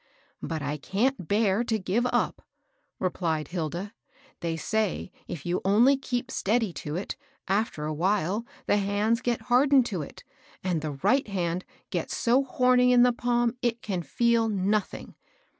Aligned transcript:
"But 0.51 0.63
I 0.63 0.77
can't 0.77 1.27
bear 1.27 1.63
to 1.65 1.77
give 1.77 2.07
up," 2.07 2.43
replied 2.97 3.49
Hilda." 3.49 3.93
They 4.39 4.57
say 4.57 5.11
if 5.27 5.45
you 5.45 5.61
only 5.63 5.95
keep 5.95 6.31
steady 6.31 6.73
to 6.73 6.95
it, 6.95 7.15
after 7.47 7.85
a 7.85 7.93
while 7.93 8.43
the 8.65 8.77
hands 8.77 9.21
get 9.21 9.41
hardened 9.41 9.85
to 9.85 10.01
it, 10.01 10.23
and 10.63 10.81
the 10.81 10.93
right 10.93 11.27
hand 11.27 11.65
gets 11.91 12.17
so 12.17 12.43
homy 12.43 12.89
in 12.91 13.03
the 13.03 13.13
palm 13.13 13.55
it 13.61 13.83
can 13.83 14.01
feel 14.01 14.49
nothing. 14.49 15.13